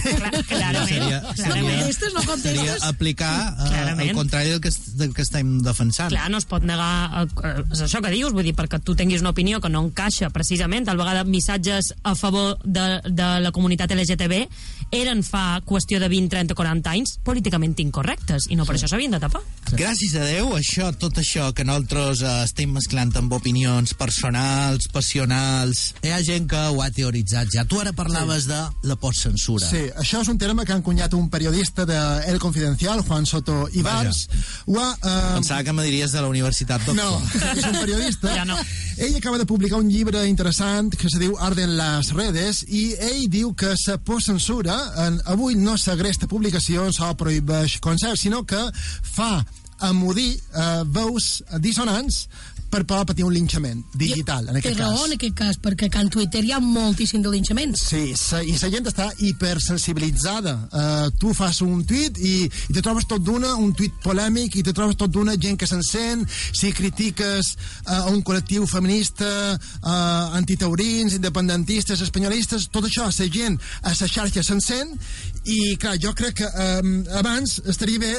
Clar, 0.02 0.44
clarament, 0.46 0.88
Seria- 0.88 1.20
No 1.22 1.66
contestes, 1.66 2.14
no 2.14 2.36
Seria 2.38 2.76
aplicar 2.82 3.52
eh, 3.58 3.68
Clarament. 3.68 4.08
el 4.10 4.14
contrari 4.16 4.50
del 4.50 4.60
que, 4.60 4.70
del 4.94 5.12
que 5.14 5.22
estem 5.22 5.58
defensant. 5.62 6.10
Clar, 6.10 6.30
no 6.30 6.38
es 6.38 6.44
pot 6.46 6.62
negar... 6.62 7.26
Eh, 7.42 7.64
és 7.72 7.82
això 7.82 8.00
que 8.02 8.10
dius, 8.14 8.32
vull 8.32 8.44
dir, 8.46 8.54
perquè 8.54 8.78
tu 8.82 8.94
tinguis 8.94 9.20
una 9.20 9.30
opinió 9.34 9.60
que 9.60 9.68
no 9.68 9.82
encaixa 9.82 10.30
precisament, 10.30 10.88
al 10.88 10.96
vegada 11.00 11.24
missatges 11.24 11.92
a 12.04 12.14
favor 12.14 12.58
de, 12.64 13.00
de 13.10 13.28
la 13.42 13.50
comunitat 13.52 13.90
LGTB 13.90 14.46
eren 14.92 15.22
fa 15.24 15.60
qüestió 15.64 15.98
de 16.02 16.08
20, 16.12 16.28
30, 16.28 16.54
40 16.54 16.90
anys 16.92 17.14
políticament 17.24 17.74
incorrectes, 17.80 18.46
i 18.52 18.56
no 18.58 18.66
per 18.68 18.76
això 18.76 18.90
s'havien 18.90 19.14
de 19.14 19.20
tapar. 19.22 19.40
Gràcies 19.72 20.12
a 20.20 20.24
Déu, 20.28 20.50
això, 20.58 20.90
tot 21.00 21.16
això 21.22 21.46
que 21.56 21.64
nosaltres 21.64 22.20
eh, 22.20 22.32
estem 22.44 22.74
mesclant 22.76 23.12
amb 23.16 23.32
opinions 23.32 23.94
personals, 23.96 24.88
passionals, 24.92 25.94
hi 26.04 26.12
ha 26.12 26.20
gent 26.24 26.48
que 26.50 26.60
ho 26.74 26.82
ha 26.84 26.90
teoritzat 26.92 27.48
ja. 27.54 27.64
Tu 27.64 27.80
ara 27.80 27.94
parlaves 27.96 28.46
de 28.50 28.58
la 28.88 28.96
postcensura. 29.00 29.64
sí, 29.66 29.86
això 29.96 30.20
és 30.20 30.28
un 30.28 30.38
terme 30.38 30.66
que 30.68 30.74
ha 30.74 30.80
encunyat 30.82 31.14
un 31.16 31.30
periodista 31.32 31.86
de 31.88 31.98
El 32.28 32.38
Confidencial, 32.42 33.00
Juan 33.06 33.24
Soto 33.26 33.68
Ibars. 33.72 34.26
Ho 34.66 34.76
ha, 34.80 34.90
uh, 34.92 35.34
Pensava 35.38 35.64
que 35.64 35.72
me 35.72 35.84
diries 35.88 36.12
de 36.12 36.20
la 36.20 36.28
Universitat 36.28 36.84
No, 36.92 37.10
d'Oxford. 37.16 37.58
és 37.58 37.64
un 37.64 37.80
periodista. 37.80 38.28
Ja 38.42 38.44
no. 38.44 38.56
Ell 38.98 39.16
acaba 39.16 39.38
de 39.38 39.46
publicar 39.46 39.78
un 39.80 39.88
llibre 39.90 40.26
interessant 40.28 40.90
que 40.96 41.08
se 41.08 41.18
diu 41.20 41.36
Arden 41.40 41.76
les 41.78 42.12
redes 42.12 42.62
i 42.68 42.92
ell 43.00 43.24
diu 43.32 43.54
que 43.56 43.72
la 43.86 43.96
postcensura 44.04 44.76
en, 45.06 45.18
avui 45.32 45.56
no 45.58 45.76
segresta 45.80 46.28
publicacions 46.30 47.00
o 47.02 47.12
prohibeix 47.18 47.78
concerts, 47.82 48.24
sinó 48.24 48.42
que 48.48 48.60
fa 49.02 49.44
amudir 49.82 50.36
eh, 50.36 50.82
veus 50.86 51.42
dissonants 51.58 52.26
per 52.72 52.82
poder 52.88 53.04
patir 53.10 53.26
un 53.26 53.34
linxament 53.34 53.82
digital, 53.92 54.48
en 54.48 54.56
Té 54.56 54.62
aquest 54.62 54.80
raó 54.80 54.96
cas. 54.96 55.06
en 55.10 55.16
aquest 55.18 55.36
cas, 55.36 55.58
perquè 55.60 55.90
a 55.92 56.00
en 56.00 56.08
Twitter 56.12 56.40
hi 56.44 56.52
ha 56.56 56.60
moltíssim 56.64 57.22
de 57.22 57.30
linxaments. 57.34 57.82
Sí, 57.92 58.14
sa, 58.16 58.40
i 58.42 58.56
la 58.56 58.70
gent 58.72 58.88
està 58.88 59.10
hipersensibilitzada. 59.20 60.54
Uh, 60.72 61.10
tu 61.20 61.34
fas 61.36 61.60
un 61.64 61.84
tuit 61.88 62.16
i, 62.18 62.34
i 62.48 62.72
te 62.72 62.80
trobes 62.80 63.06
tot 63.10 63.22
d'una, 63.22 63.52
un 63.60 63.74
tuit 63.76 63.94
polèmic, 64.04 64.56
i 64.56 64.64
te 64.64 64.72
trobes 64.72 64.96
tot 64.96 65.12
d'una 65.12 65.36
gent 65.36 65.60
que 65.60 65.68
s'encén, 65.68 66.24
si 66.32 66.72
critiques 66.72 67.52
uh, 67.86 68.08
un 68.12 68.22
col·lectiu 68.24 68.66
feminista, 68.70 69.30
uh, 69.58 70.36
antitaurins, 70.40 71.18
independentistes, 71.20 72.00
espanyolistes, 72.08 72.70
tot 72.72 72.88
això, 72.88 73.10
la 73.10 73.32
gent 73.32 73.58
a 73.82 73.92
la 73.92 74.08
xarxa 74.16 74.42
s'encén, 74.46 74.96
i 75.44 75.76
clar, 75.76 75.98
jo 76.00 76.14
crec 76.16 76.40
que 76.40 76.48
um, 76.48 77.02
abans 77.20 77.60
estaria 77.68 78.00
bé 78.00 78.14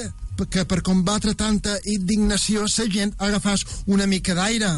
que 0.49 0.65
per 0.65 0.81
combatre 0.81 1.35
tanta 1.37 1.77
indignació 1.85 2.67
la 2.67 2.89
gent 2.97 3.15
agafàs 3.17 3.65
una 3.85 4.07
mica 4.07 4.33
d'aire. 4.37 4.71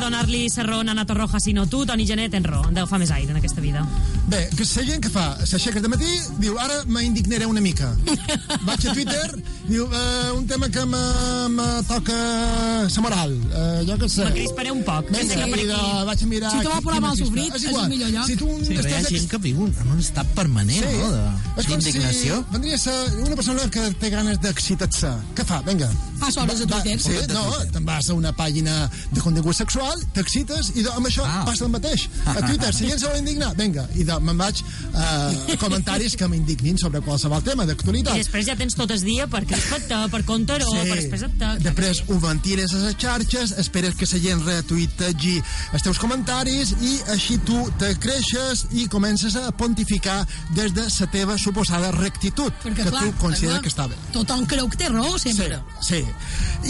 Donar-li 0.00 0.46
la 0.56 0.62
raó 0.66 0.80
a 0.80 0.94
Nato 0.94 1.14
Roja, 1.14 1.40
sinó 1.40 1.66
tu, 1.66 1.84
Toni 1.86 2.06
Genet, 2.06 2.30
tens 2.32 2.46
raó. 2.46 2.64
Déu 2.72 2.86
fa 2.86 2.98
més 2.98 3.10
aire 3.10 3.30
en 3.30 3.36
aquesta 3.40 3.60
vida. 3.60 3.86
Bé, 4.30 4.48
que 4.56 4.64
la 4.64 4.84
gent 4.86 5.00
que 5.02 5.10
fa, 5.10 5.36
s'aixeca 5.46 5.80
de 5.80 5.88
matí, 5.88 6.10
diu, 6.38 6.58
ara 6.58 6.82
m'indignaré 6.86 7.46
una 7.46 7.60
mica. 7.60 7.92
Vaig 8.66 8.86
a 8.88 8.92
Twitter, 8.94 9.30
diu, 9.68 9.84
uh, 9.86 10.36
un 10.36 10.46
tema 10.46 10.68
que 10.68 10.84
me, 10.86 11.00
me 11.56 11.68
toca 11.88 12.16
la 12.88 13.00
moral, 13.02 13.34
uh, 13.50 13.80
jo 13.86 13.96
què 14.00 14.08
sé. 14.08 14.24
Me 14.24 14.32
crisparé 14.36 14.70
un 14.72 14.82
poc. 14.86 15.08
Vinga, 15.10 15.20
Sí, 15.22 15.50
per 15.50 15.60
aquí. 15.60 15.66
vaig 16.06 16.22
a 16.22 16.26
mirar... 16.26 16.50
Si 16.50 16.58
te 16.64 16.68
va 16.68 16.78
qui- 16.78 16.84
posar 16.84 16.96
qui 16.96 17.00
mal 17.00 17.10
m'assista. 17.10 17.26
sofrit, 17.26 17.54
és 17.56 17.64
el 17.64 17.70
igual. 17.70 17.88
millor 17.90 18.10
lloc. 18.14 18.26
Si 18.26 18.36
tu 18.36 18.46
Sí, 18.60 18.74
però 18.74 18.88
hi 18.88 18.92
ha 18.94 19.00
estàs 19.00 19.14
gent 19.16 19.28
que 19.30 19.38
viu 19.38 19.66
en 19.66 19.90
un 19.94 19.98
estat 20.00 20.26
permanent, 20.36 20.84
Sí, 20.84 20.96
no?, 21.00 21.56
és 21.60 21.66
d'indignació. 21.66 22.38
si 22.44 22.52
vendria 22.52 22.74
a 22.74 22.78
ser 22.78 22.98
una 23.26 23.36
persona 23.36 23.68
que 23.70 23.90
té 24.00 24.10
ganes 24.10 24.40
d'excitar-se. 24.40 25.10
Què 25.36 25.44
fa? 25.46 25.60
Vinga. 25.66 25.90
Passa 26.20 26.42
hores 26.42 26.60
a 26.62 26.66
Va- 26.66 26.82
Twitter. 26.82 27.00
Sí, 27.00 27.32
no, 27.32 27.44
te'n 27.72 27.84
vas 27.84 28.08
a 28.10 28.14
una 28.14 28.32
pàgina 28.36 28.90
de 29.10 29.20
contingut 29.20 29.54
sexual, 29.56 29.99
t'excites 30.14 30.72
i 30.74 30.82
de, 30.82 30.90
amb 30.90 31.06
això 31.06 31.24
Ah. 31.26 31.44
passa 31.46 31.64
el 31.64 31.70
mateix. 31.70 32.08
A 32.26 32.34
Twitter, 32.46 32.72
si 32.74 32.86
gent 32.88 32.98
se 33.00 33.06
vol 33.06 33.18
indignar, 33.18 33.54
vinga, 33.56 33.86
i 33.94 34.04
de, 34.04 34.18
me'n 34.20 34.38
vaig 34.38 34.60
eh, 34.60 35.52
a 35.54 35.56
comentaris 35.60 36.16
que 36.16 36.26
m'indignin 36.28 36.78
sobre 36.78 37.00
qualsevol 37.00 37.42
tema 37.42 37.64
I 37.64 37.66
d'actualitat. 37.70 38.14
després 38.16 38.46
ja 38.46 38.56
tens 38.56 38.74
tot 38.74 38.90
el 38.90 39.00
dia 39.04 39.26
per 39.26 39.44
crispar-te, 39.46 40.00
per 40.10 40.22
contar-ho, 40.24 40.70
per 40.72 40.96
després 40.96 41.22
et... 41.22 41.44
Després 41.62 42.02
ho 42.08 42.18
ventiles 42.20 42.72
a 42.74 42.78
les 42.86 42.96
xarxes, 42.96 43.52
esperes 43.58 43.94
que 43.94 44.06
la 44.10 44.18
gent 44.20 44.42
retuitegi 44.46 45.36
els 45.72 45.82
teus 45.82 45.98
comentaris 45.98 46.72
i 46.80 46.96
així 47.14 47.38
tu 47.46 47.58
te 47.78 47.92
creixes 48.00 48.66
i 48.72 48.86
comences 48.88 49.36
a 49.36 49.50
pontificar 49.52 50.26
des 50.56 50.72
de 50.74 50.86
la 50.88 51.06
teva 51.10 51.36
suposada 51.38 51.90
rectitud, 51.92 52.52
Perquè, 52.62 52.74
que 52.84 52.90
clar, 52.90 53.02
tu 53.04 53.12
consideres 53.20 53.58
clar, 53.58 53.62
que 53.62 53.68
està 53.72 53.86
bé. 53.88 53.96
Tothom 54.12 54.44
creu 54.46 54.68
que 54.68 54.76
té 54.76 54.88
raó, 54.88 55.18
Sí, 55.18 55.32
sempre. 55.32 55.60
sí. 55.82 56.04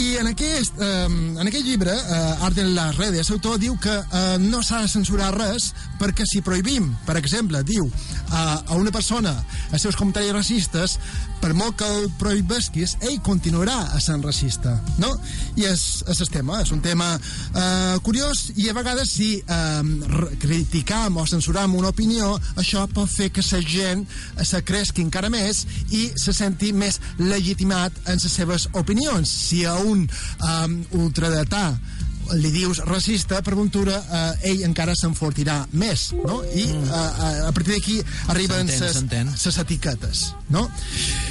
I 0.01 0.17
en 0.21 0.27
aquest, 0.29 0.73
eh, 0.81 1.07
en 1.41 1.47
aquest 1.47 1.65
llibre, 1.65 1.93
eh, 1.93 2.45
Art 2.47 2.59
en 2.59 2.75
les 2.75 2.97
redes, 3.11 3.31
l'autor 3.31 3.59
diu 3.61 3.77
que 3.83 3.93
eh, 3.93 4.37
no 4.41 4.63
s'ha 4.63 4.85
de 4.85 4.91
censurar 4.93 5.33
res 5.37 5.71
perquè 6.01 6.25
si 6.29 6.45
prohibim, 6.47 6.89
per 7.07 7.19
exemple, 7.19 7.63
diu 7.67 7.87
eh, 7.87 8.37
a 8.37 8.79
una 8.79 8.93
persona 8.95 9.35
els 9.71 9.83
seus 9.83 9.99
comentaris 9.99 10.35
racistes, 10.35 10.97
per 11.41 11.53
molt 11.57 11.79
que 11.81 11.89
el 11.89 12.11
prohibes, 12.21 12.69
pesquis, 12.71 12.97
ell 13.07 13.21
continuarà 13.25 13.77
a 13.95 14.01
ser 14.03 14.19
racista, 14.21 14.75
no? 15.01 15.11
I 15.57 15.65
és, 15.71 15.85
és 16.11 16.21
el 16.21 16.29
tema, 16.33 16.61
és 16.61 16.73
un 16.75 16.83
tema 16.85 17.09
eh, 17.17 17.97
curiós 18.05 18.51
i 18.61 18.69
a 18.69 18.75
vegades 18.77 19.15
si 19.17 19.31
eh, 19.41 20.35
criticam 20.43 21.17
o 21.17 21.27
censuram 21.27 21.77
una 21.79 21.93
opinió, 21.95 22.35
això 22.61 22.85
pot 22.93 23.09
fer 23.11 23.31
que 23.33 23.45
la 23.51 23.63
gent 23.65 24.05
se 24.45 24.61
cresqui 24.67 25.05
encara 25.07 25.31
més 25.33 25.65
i 25.97 26.11
se 26.21 26.35
senti 26.37 26.73
més 26.73 27.01
legitimat 27.19 27.97
en 28.07 28.21
les 28.21 28.37
seves 28.37 28.69
opinions. 28.75 29.31
Si 29.31 29.65
a 29.65 29.79
un 29.81 30.05
eh, 30.05 30.69
ultradetà 31.01 31.73
li 32.39 32.51
dius 32.55 32.79
racista, 32.87 33.41
per 33.43 33.55
ventura 33.59 33.97
eh, 34.01 34.51
ell 34.53 34.63
encara 34.67 34.95
s'enfortirà 34.99 35.65
més, 35.73 36.11
no? 36.15 36.41
I 36.55 36.67
eh, 36.71 37.49
a 37.49 37.53
partir 37.57 37.75
d'aquí 37.77 37.99
arriben 38.33 38.67
les 39.47 39.59
etiquetes, 39.65 40.25
no? 40.49 40.69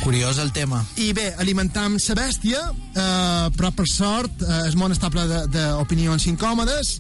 Curiós 0.03 0.37
el 0.43 0.51
tema. 0.55 0.83
I 0.97 1.11
bé, 1.13 1.29
alimentam 1.39 1.97
la 1.99 2.15
bèstia, 2.19 2.61
eh, 2.93 3.49
però 3.55 3.71
per 3.75 3.87
sort 3.87 4.43
eh, 4.43 4.61
el 4.67 4.75
món 4.79 4.91
està 4.95 5.09
ple 5.13 5.25
de- 5.29 5.45
d'opinions 5.55 6.25
incòmodes 6.31 6.99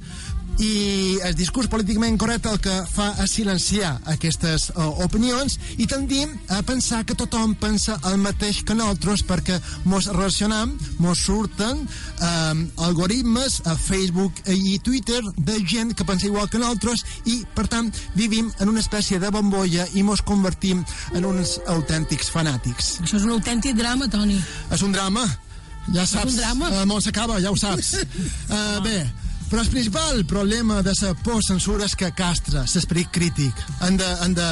i 0.59 1.19
el 1.23 1.35
discurs 1.39 1.69
políticament 1.71 2.17
correcte 2.19 2.51
el 2.51 2.59
que 2.59 2.73
fa 2.91 3.09
és 3.23 3.31
silenciar 3.31 3.93
aquestes 4.11 4.69
uh, 4.73 4.89
opinions 5.05 5.55
i 5.79 5.87
tendim 5.87 6.33
a 6.51 6.59
pensar 6.67 7.05
que 7.07 7.15
tothom 7.17 7.53
pensa 7.59 7.95
el 8.11 8.17
mateix 8.19 8.61
que 8.67 8.75
nosaltres 8.75 9.23
perquè 9.27 9.59
mos 9.87 10.09
relacionam, 10.11 10.73
mos 10.99 11.21
surten 11.23 11.85
um, 11.85 12.63
algoritmes 12.89 13.61
a 13.71 13.77
Facebook 13.79 14.43
i 14.51 14.77
Twitter 14.83 15.21
de 15.37 15.59
gent 15.63 15.95
que 15.95 16.07
pensa 16.07 16.27
igual 16.27 16.49
que 16.51 16.59
nosaltres 16.59 17.05
i 17.31 17.39
per 17.55 17.69
tant 17.71 17.91
vivim 18.19 18.51
en 18.59 18.73
una 18.73 18.83
espècie 18.83 19.19
de 19.19 19.31
bombolla 19.31 19.87
i 19.95 20.03
mos 20.03 20.23
convertim 20.27 20.83
en 21.15 21.25
uns 21.29 21.55
autèntics 21.71 22.33
fanàtics 22.35 22.97
Això 23.05 23.15
és 23.15 23.23
un 23.23 23.37
autèntic 23.37 23.77
drama, 23.79 24.09
Toni. 24.11 24.37
és 24.71 24.81
un 24.83 24.91
drama. 24.91 25.23
Ja 25.93 26.05
saps, 26.05 26.33
un 26.33 26.37
drama. 26.37 26.69
el 26.81 26.85
món 26.85 27.01
s'acaba, 27.01 27.39
ja 27.41 27.51
ho 27.51 27.57
saps. 27.57 27.95
Uh, 28.49 28.77
bé, 28.85 28.99
però 29.49 29.63
el 29.63 29.69
principal 29.69 30.25
problema 30.29 30.83
de 30.85 30.93
la 31.01 31.15
por 31.25 31.41
censura 31.43 31.85
és 31.85 31.95
que 31.97 32.11
castra 32.13 32.65
l'esperit 32.67 33.09
crític. 33.11 33.63
Han 33.81 33.97
de, 33.97 34.09
han 34.21 34.35
de, 34.37 34.49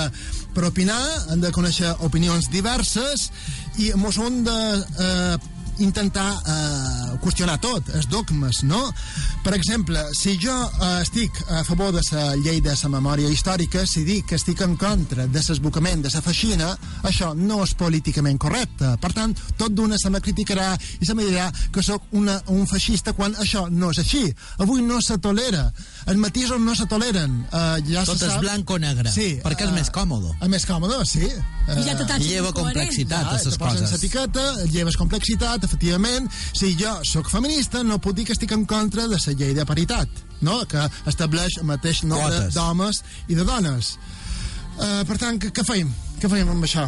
per 0.56 0.66
opinar, 0.72 1.02
han 1.30 1.44
de 1.44 1.52
conèixer 1.54 1.94
opinions 2.08 2.50
diverses 2.50 3.30
i 3.78 3.92
mos 3.96 4.18
han 4.18 4.42
de 4.48 4.58
eh, 5.06 5.38
intentar 5.84 6.28
eh, 6.46 7.18
qüestionar 7.24 7.58
tot, 7.64 7.90
els 7.96 8.08
dogmes, 8.10 8.64
no? 8.68 8.80
Per 9.44 9.54
exemple, 9.56 10.02
si 10.18 10.36
jo 10.42 10.54
eh, 10.54 11.02
estic 11.04 11.38
a 11.50 11.64
favor 11.68 11.92
de 11.96 12.02
la 12.12 12.36
llei 12.36 12.62
de 12.62 12.74
la 12.76 12.90
memòria 12.94 13.30
històrica, 13.32 13.86
si 13.88 14.04
dic 14.08 14.28
que 14.32 14.36
estic 14.40 14.62
en 14.66 14.76
contra 14.80 15.28
de 15.28 15.44
l'esbocament 15.48 16.04
de 16.04 16.12
la 16.14 16.22
feixina, 16.22 16.72
això 17.08 17.34
no 17.38 17.62
és 17.64 17.74
políticament 17.78 18.38
correcte. 18.42 18.94
Per 19.02 19.12
tant, 19.14 19.36
tot 19.58 19.72
d'una 19.76 19.98
se 20.02 20.10
me 20.14 20.22
criticarà 20.22 20.74
i 21.00 21.06
se 21.06 21.16
me 21.18 21.26
dirà 21.28 21.50
que 21.72 21.84
sóc 21.84 22.04
una, 22.18 22.40
un 22.54 22.66
feixista 22.68 23.14
quan 23.14 23.36
això 23.40 23.68
no 23.70 23.92
és 23.92 24.02
així. 24.04 24.24
Avui 24.64 24.82
no 24.82 25.00
se 25.02 25.18
tolera. 25.18 25.68
Els 26.08 26.18
matisos 26.18 26.60
no 26.62 26.76
se 26.76 26.86
toleren. 26.88 27.44
Uh, 27.52 27.78
ja 27.88 28.04
Tot 28.08 28.18
se 28.20 28.26
és 28.28 28.34
sap... 28.34 28.42
blanc 28.42 28.70
o 28.72 28.78
negre, 28.80 29.12
Sí, 29.12 29.38
perquè 29.44 29.68
és 29.68 29.72
eh, 29.72 29.78
més 29.80 29.92
còmode. 29.94 30.34
És 30.42 30.50
més 30.52 30.66
còmode, 30.68 31.00
sí. 31.06 31.28
I 31.28 31.84
ja 31.84 31.96
te 32.00 32.06
Eh, 32.08 32.20
Lleva 32.24 32.52
complexitat 32.56 33.26
a 33.26 33.34
Ja, 33.34 33.34
les 33.36 33.44
te 33.44 33.60
posen 33.60 33.84
coses. 33.84 34.72
lleves 34.72 34.96
complexitat, 34.98 35.67
efectivament. 35.68 36.32
Si 36.54 36.74
jo 36.80 36.96
sóc 37.08 37.30
feminista, 37.32 37.84
no 37.84 38.00
puc 38.02 38.18
dir 38.18 38.28
que 38.28 38.36
estic 38.38 38.56
en 38.56 38.66
contra 38.70 39.08
de 39.08 39.20
la 39.20 39.36
llei 39.38 39.54
de 39.58 39.68
paritat, 39.68 40.24
no? 40.42 40.64
que 40.70 40.88
estableix 41.12 41.60
el 41.62 41.70
mateix 41.70 42.04
nombre 42.08 42.48
d'homes 42.56 43.04
i 43.28 43.38
de 43.38 43.46
dones. 43.48 43.98
Uh, 44.78 45.04
per 45.10 45.18
tant, 45.18 45.40
què, 45.42 45.52
què 45.54 45.66
feim? 45.66 45.94
Què 46.22 46.30
feim 46.30 46.50
amb 46.54 46.66
això? 46.66 46.88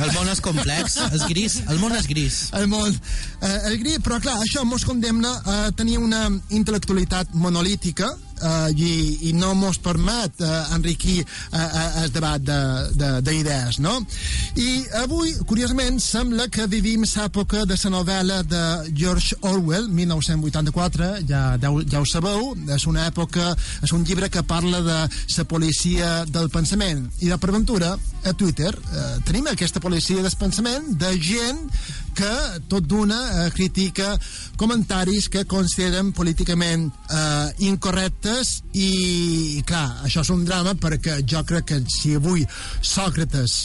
El 0.00 0.12
món 0.14 0.28
és 0.30 0.40
complex, 0.40 0.96
és 1.16 1.24
gris, 1.28 1.58
el 1.68 1.80
món 1.82 1.92
és 1.96 2.06
gris. 2.08 2.36
El 2.56 2.68
món. 2.70 2.94
Eh, 3.42 3.56
el 3.68 3.76
gris, 3.82 3.98
però 4.04 4.20
clar, 4.22 4.38
això 4.40 4.62
mos 4.64 4.86
condemna 4.88 5.32
a 5.44 5.56
tenir 5.76 5.98
una 6.00 6.22
intel·lectualitat 6.56 7.34
monolítica 7.34 8.08
eh, 8.42 8.72
i, 8.76 8.92
i 9.30 9.32
no 9.36 9.54
mos 9.54 9.78
permet 9.82 10.40
eh, 10.40 10.50
enriquir 10.76 11.20
eh, 11.22 11.58
eh, 11.58 12.04
el 12.04 12.12
debat 12.12 12.40
de- 12.40 12.88
de- 13.00 13.20
d'idees, 13.26 13.78
no? 13.84 13.98
I 14.56 14.84
avui, 15.02 15.32
curiosament, 15.46 16.00
sembla 16.00 16.48
que 16.48 16.66
vivim 16.66 17.04
l'època 17.04 17.64
de 17.66 17.76
la 17.84 17.90
novel·la 17.96 18.42
de 18.42 18.62
George 18.96 19.36
Orwell, 19.42 19.88
1984, 19.88 21.10
ja, 21.28 21.56
ja 21.60 22.00
ho 22.00 22.06
sabeu, 22.08 22.54
és 22.74 22.86
una 22.86 23.06
època, 23.10 23.52
és 23.82 23.92
un 23.92 24.04
llibre 24.04 24.28
que 24.30 24.42
parla 24.42 24.80
de 24.84 24.98
la 25.36 25.44
policia 25.48 26.24
del 26.26 26.48
pensament. 26.50 27.06
I 27.20 27.28
de 27.32 27.38
per 27.38 27.52
ventura, 27.52 27.96
a 28.24 28.32
Twitter, 28.36 28.70
eh, 28.74 29.16
tenim 29.24 29.46
aquesta 29.50 29.80
policia 29.80 30.22
del 30.22 30.36
pensament 30.38 30.90
de 31.00 31.14
gent 31.20 31.60
que 32.16 32.30
tot 32.70 32.86
d'una 32.88 33.18
eh, 33.18 33.48
critica 33.54 34.12
comentaris 34.60 35.28
que 35.32 35.46
consideren 35.48 36.12
políticament 36.16 36.88
eh, 37.10 37.66
incorrectes 37.70 38.60
i, 38.72 39.62
clar, 39.66 40.02
això 40.06 40.24
és 40.24 40.32
un 40.34 40.46
drama 40.48 40.76
perquè 40.80 41.20
jo 41.26 41.44
crec 41.48 41.70
que 41.70 41.82
si 41.90 42.16
avui 42.18 42.46
Sòcrates 42.80 43.60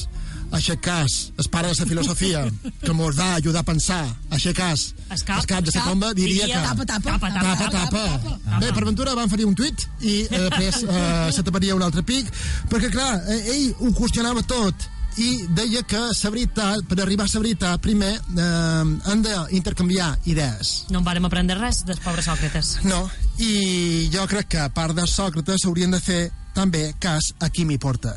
aixecàs 0.55 1.15
el 1.41 1.47
pare 1.51 1.71
de 1.71 1.79
la 1.79 1.87
filosofia 1.89 2.43
que 2.81 2.93
mos 2.93 3.17
va 3.17 3.35
ajudar 3.35 3.63
a 3.63 3.67
pensar 3.67 4.01
aixecàs 4.29 4.93
Escap, 5.11 5.41
el 5.41 5.47
cap 5.49 5.63
de 5.65 5.71
la 5.71 5.73
escap, 5.73 5.89
tomba 5.89 6.11
diria 6.13 6.45
diria 6.45 6.61
que 6.61 6.67
Tapa, 6.67 6.85
tapa. 6.85 7.15
Tapa, 7.15 7.29
tapa, 7.33 7.69
tapa, 7.69 8.03
tapa. 8.05 8.59
Bé, 8.61 8.71
per 8.73 8.85
ventura 8.85 9.15
van 9.17 9.29
fer 9.31 9.45
un 9.45 9.55
tuit 9.57 9.85
i 10.01 10.15
eh, 10.25 10.41
després 10.47 10.83
eh, 10.85 11.31
se 11.35 11.43
taparia 11.45 11.75
un 11.77 11.85
altre 11.85 12.03
pic, 12.05 12.29
perquè 12.71 12.91
clar, 12.93 13.11
eh, 13.29 13.41
ell 13.55 13.71
ho 13.79 13.91
qüestionava 13.97 14.45
tot 14.49 14.89
i 15.21 15.47
deia 15.55 15.83
que 15.87 16.01
veritat, 16.23 16.83
per 16.89 16.99
arribar 17.01 17.25
a 17.27 17.31
la 17.33 17.41
veritat, 17.41 17.81
primer 17.81 18.13
eh, 18.15 18.83
han 19.11 19.23
d'intercanviar 19.23 20.11
idees. 20.25 20.85
No 20.91 20.99
en 20.99 21.07
vàrem 21.07 21.27
aprendre 21.27 21.57
res 21.59 21.83
del 21.87 21.99
pobre 22.03 22.23
Sòcrates. 22.25 22.77
No, 22.83 23.05
i 23.39 24.09
jo 24.13 24.27
crec 24.27 24.51
que 24.55 24.63
a 24.63 24.69
part 24.69 24.95
de 24.97 25.07
Sòcrates 25.07 25.63
s'haurien 25.63 25.95
de 25.95 26.01
fer 26.03 26.21
també 26.55 26.89
cas 26.99 27.33
a 27.39 27.49
qui 27.49 27.65
m'hi 27.65 27.77
porta. 27.77 28.15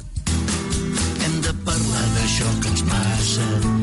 Hem 1.24 1.40
de 1.44 1.54
parlar 1.66 2.06
d'això 2.16 2.54
que 2.62 2.74
ens 2.74 2.86
passa 2.90 3.77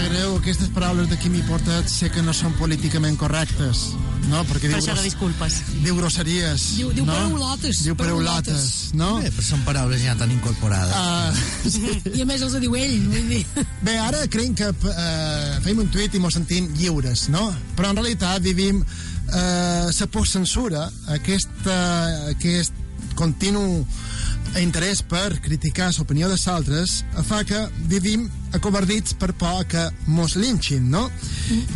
sap 0.00 0.12
greu, 0.12 0.36
aquestes 0.38 0.68
paraules 0.72 1.08
de 1.10 1.16
qui 1.20 1.28
m'hi 1.30 1.42
porta 1.48 1.80
sé 1.88 2.08
que 2.12 2.22
no 2.24 2.32
són 2.36 2.54
políticament 2.58 3.16
correctes, 3.20 3.90
no? 4.30 4.40
Perquè 4.48 4.68
Per 4.68 4.70
diu, 4.70 4.78
això 4.78 4.94
no 4.94 5.00
gros- 5.00 5.04
disculpes. 5.08 5.58
diu 5.84 5.96
grosseries. 5.98 6.64
Diu- 6.78 6.92
diu 6.94 7.04
no? 7.04 7.12
paraulotes, 7.12 7.82
Diu 7.84 7.96
paraulotes, 7.98 8.64
no? 8.94 9.18
Bé, 9.20 9.30
però 9.34 9.44
són 9.44 9.62
paraules 9.66 10.02
ja 10.02 10.14
tan 10.16 10.30
incorporades. 10.32 10.94
Uh, 10.94 11.68
sí. 11.68 12.00
I 12.16 12.22
a 12.22 12.26
més 12.28 12.42
els 12.46 12.56
diu 12.60 12.76
ell, 12.76 12.96
vull 13.10 13.28
dir... 13.28 13.44
Bé, 13.82 13.98
ara 13.98 14.24
creiem 14.32 14.54
que 14.56 14.70
eh, 14.70 15.60
fem 15.64 15.78
un 15.84 15.88
tuit 15.92 16.14
i 16.16 16.22
mos 16.22 16.34
sentim 16.38 16.70
lliures, 16.78 17.28
no? 17.32 17.50
Però 17.76 17.90
en 17.92 18.00
realitat 18.00 18.40
vivim 18.42 18.80
eh, 18.82 19.90
la 19.92 20.06
postcensura, 20.12 20.88
aquesta, 21.08 21.76
aquest 22.32 22.72
continu 23.16 23.84
interès 24.58 25.02
per 25.06 25.36
criticar 25.44 25.90
l'opinió 25.94 26.26
dels 26.30 26.46
altres 26.50 27.04
fa 27.28 27.44
que 27.46 27.58
vivim 27.90 28.24
acobardits 28.56 29.14
per 29.14 29.32
por 29.38 29.64
que 29.70 29.82
mos 30.06 30.34
linxin, 30.36 30.88
no? 30.90 31.04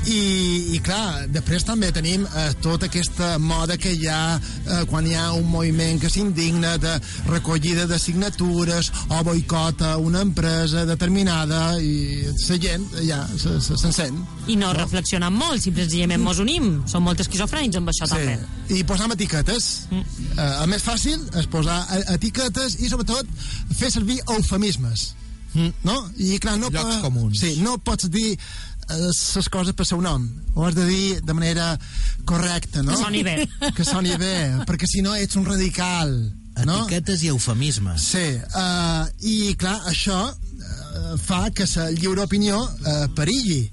I, 0.07 0.75
i 0.77 0.81
clar, 0.85 1.27
després 1.33 1.65
també 1.67 1.91
tenim 1.95 2.25
eh, 2.27 2.51
tota 2.63 2.87
aquesta 2.91 3.35
moda 3.39 3.77
que 3.81 3.93
hi 3.95 4.07
ha 4.11 4.37
eh, 4.39 4.83
quan 4.91 5.07
hi 5.07 5.15
ha 5.19 5.31
un 5.37 5.47
moviment 5.51 6.01
que 6.03 6.11
s'indigna 6.11 6.77
de 6.83 6.95
recollida 7.31 7.87
de 7.91 7.99
signatures 7.99 8.91
o 9.09 9.23
boicota 9.27 9.97
una 9.99 10.23
empresa 10.27 10.85
determinada 10.87 11.79
i 11.81 12.23
la 12.49 12.59
gent 12.61 12.87
ja 13.09 13.23
se- 13.39 13.61
se- 13.61 13.77
s'encén. 13.81 14.19
I 14.47 14.57
no 14.61 14.73
reflexionant 14.77 15.35
molt, 15.35 15.63
si 15.63 15.73
senzillament 15.75 16.23
mos 16.23 16.39
unim. 16.43 16.83
Som 16.91 17.03
molt 17.07 17.21
esquizofrènics 17.25 17.77
amb 17.81 17.89
això, 17.91 18.09
també. 18.11 18.39
I 18.75 18.83
posam 18.85 19.13
etiquetes. 19.15 19.87
Mm. 19.91 20.05
Eh, 20.39 20.49
el 20.63 20.69
més 20.71 20.83
fàcil 20.85 21.21
és 21.41 21.47
posar 21.51 21.81
eh, 21.97 22.03
etiquetes 22.15 22.79
i 22.81 22.89
sobretot 22.93 23.27
fer 23.79 23.91
servir 23.91 24.21
eufemismes. 24.37 25.13
Mm. 25.55 25.73
No? 25.87 25.97
I 26.19 26.39
clar, 26.43 26.59
no 26.59 26.69
Llocs 26.71 26.97
po- 26.99 27.03
comuns. 27.09 27.39
Sí, 27.41 27.57
no 27.63 27.77
pots 27.79 28.11
dir 28.11 28.35
les 28.91 29.49
coses 29.49 29.73
per 29.73 29.87
seu 29.89 30.01
nom. 30.05 30.25
Ho 30.55 30.67
has 30.67 30.75
de 30.77 30.85
dir 30.85 31.21
de 31.25 31.33
manera 31.33 31.79
correcta, 32.29 32.83
no? 32.83 32.93
Que 32.93 32.99
soni 33.01 33.23
bé. 33.25 33.37
Que 33.77 33.85
soni 33.87 34.17
bé, 34.21 34.35
perquè 34.69 34.89
si 34.91 35.01
no 35.03 35.15
ets 35.15 35.37
un 35.41 35.47
radical. 35.47 36.13
no? 36.65 36.85
etiquetes 36.85 37.23
i 37.25 37.31
eufemismes. 37.33 38.03
Sí, 38.15 38.27
uh, 38.55 39.07
i 39.27 39.55
clar, 39.59 39.81
això 39.91 40.21
uh, 40.29 41.17
fa 41.19 41.49
que 41.51 41.67
la 41.75 41.89
lliure 41.91 42.23
opinió 42.23 42.61
uh, 42.63 43.09
perilli 43.17 43.65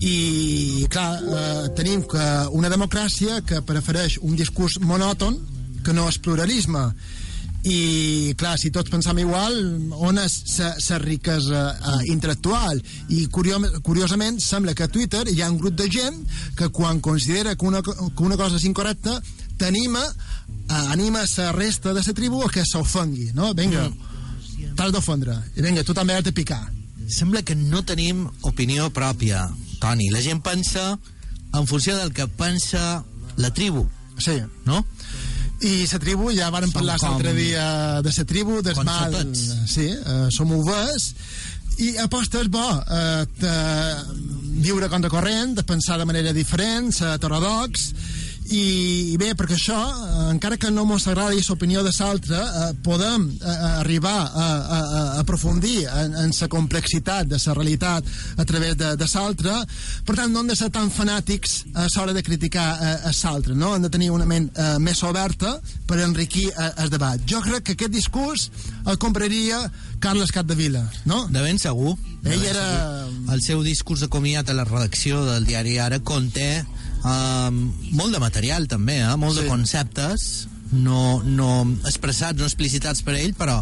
i 0.00 0.86
clar, 0.92 1.22
eh, 1.22 1.68
tenim 1.76 2.02
que 2.04 2.24
una 2.52 2.68
democràcia 2.68 3.38
que 3.48 3.62
prefereix 3.64 4.18
un 4.20 4.34
discurs 4.36 4.76
monòton 4.82 5.38
que 5.86 5.94
no 5.96 6.04
és 6.10 6.18
pluralisme 6.20 6.82
i 7.66 8.34
clar, 8.38 8.54
si 8.60 8.70
tots 8.70 8.92
pensam 8.92 9.18
igual 9.18 9.56
on 10.06 10.20
és 10.22 10.36
la 10.60 11.00
riquesa 11.02 11.62
uh, 11.74 11.96
intel·lectual 12.12 12.78
i 13.10 13.24
curio 13.32 13.58
curiosament 13.82 14.38
sembla 14.42 14.74
que 14.76 14.86
a 14.86 14.92
Twitter 14.92 15.24
hi 15.32 15.42
ha 15.42 15.50
un 15.50 15.58
grup 15.58 15.74
de 15.78 15.88
gent 15.90 16.20
que 16.58 16.70
quan 16.70 17.00
considera 17.00 17.56
que 17.56 17.66
una, 17.66 17.82
que 17.82 18.22
una 18.22 18.38
cosa 18.38 18.60
és 18.60 18.68
incorrecta 18.68 19.18
t'anima 19.58 20.04
uh, 20.06 20.86
anima 20.94 21.26
la 21.26 21.50
resta 21.52 21.92
de 21.92 22.06
la 22.06 22.16
tribu 22.22 22.44
a 22.46 22.52
que 22.52 22.64
s'ofengui 22.64 23.32
no? 23.34 23.52
vinga, 23.54 23.88
t'has 24.76 24.92
d'ofendre 24.94 25.36
i 25.56 25.62
vinga, 25.62 25.82
tu 25.82 25.94
també 25.94 26.14
has 26.14 26.24
de 26.24 26.36
picar 26.36 26.62
Sembla 27.06 27.44
que 27.46 27.54
no 27.54 27.84
tenim 27.86 28.24
opinió 28.42 28.88
pròpia, 28.90 29.44
Toni. 29.78 30.08
La 30.10 30.22
gent 30.24 30.42
pensa 30.42 30.96
en 31.54 31.66
funció 31.70 31.94
del 31.96 32.12
que 32.12 32.26
pensa 32.26 33.04
la 33.36 33.52
tribu, 33.54 33.86
sí, 34.18 34.40
no? 34.66 34.84
I 35.64 35.86
la 35.88 35.98
tribu, 36.02 36.30
ja 36.36 36.50
vàrem 36.52 36.70
Som 36.70 36.80
parlar 36.80 36.96
l'altre 37.00 37.32
dia 37.36 37.66
de 38.04 38.12
la 38.12 38.24
tribu, 38.28 38.60
del 38.62 38.76
mal... 38.84 39.12
Consotats. 39.12 39.72
Sí, 39.72 39.88
uh, 39.88 40.26
som 40.34 40.52
overs, 40.52 41.12
i 41.76 41.96
aposta 42.00 42.40
és 42.40 42.48
bo 42.48 42.64
eh, 42.64 43.24
de 43.36 43.56
viure 44.64 44.88
contra 44.88 45.10
corrent, 45.12 45.52
de 45.58 45.64
pensar 45.66 45.98
de 46.00 46.06
manera 46.08 46.32
diferent, 46.32 46.88
ser 46.94 47.10
heterodox, 47.14 47.90
i, 48.50 49.12
i 49.12 49.16
bé, 49.18 49.32
perquè 49.38 49.56
això, 49.56 49.76
eh, 49.76 50.26
encara 50.32 50.58
que 50.60 50.70
no 50.70 50.84
mos 50.86 51.06
agradi 51.10 51.42
l'opinió 51.46 51.82
de 51.82 51.92
l'altre, 51.98 52.38
eh, 52.38 52.68
podem 52.84 53.26
eh, 53.34 53.56
arribar 53.82 54.16
a, 54.26 54.46
a, 54.46 54.78
a 54.78 55.02
aprofundir 55.22 55.86
en, 55.86 56.14
en 56.24 56.34
la 56.40 56.48
complexitat 56.48 57.26
de 57.26 57.40
la 57.44 57.54
realitat 57.54 58.04
a 58.36 58.44
través 58.44 58.76
de, 58.76 58.94
de 58.96 59.08
l'altre. 59.14 59.56
Per 60.06 60.16
tant, 60.16 60.32
no 60.32 60.40
hem 60.42 60.52
de 60.52 60.58
ser 60.58 60.70
tan 60.70 60.90
fanàtics 60.90 61.58
a 61.74 61.88
l'hora 61.96 62.14
de 62.16 62.22
criticar 62.22 62.68
eh, 62.76 62.94
a 63.10 63.14
l'altre, 63.22 63.54
no? 63.54 63.74
Hem 63.74 63.86
de 63.88 63.92
tenir 63.92 64.10
una 64.14 64.28
ment 64.28 64.50
eh, 64.54 64.76
més 64.78 65.02
oberta 65.02 65.56
per 65.86 66.00
enriquir 66.04 66.48
eh, 66.50 66.70
el 66.84 66.90
debat. 66.90 67.22
Jo 67.26 67.42
crec 67.44 67.66
que 67.66 67.76
aquest 67.78 67.94
discurs 67.94 68.50
el 68.86 68.98
compraria 69.02 69.64
Carles 69.98 70.30
Capdevila, 70.30 70.84
no? 71.04 71.26
De 71.32 71.42
ben 71.42 71.58
segur. 71.58 71.96
De 72.22 72.34
Ell 72.34 72.40
ben 72.40 72.50
era... 72.54 72.66
segur. 72.66 73.32
El 73.34 73.42
seu 73.42 73.62
discurs 73.66 74.04
de 74.04 74.10
comiat 74.12 74.50
a 74.50 74.54
la 74.54 74.64
redacció 74.68 75.24
del 75.26 75.46
diari 75.48 75.78
Ara 75.82 75.98
conté 75.98 76.64
um, 77.06 77.62
molt 77.96 78.14
de 78.14 78.22
material, 78.22 78.68
també, 78.70 79.00
eh? 79.04 79.16
molt 79.16 79.36
Sí. 79.36 79.42
de 79.42 79.48
conceptes 79.50 80.28
no, 80.72 81.22
no 81.22 81.50
expressats, 81.86 82.38
no 82.38 82.48
explicitats 82.48 83.02
per 83.06 83.14
ell, 83.20 83.34
però 83.38 83.60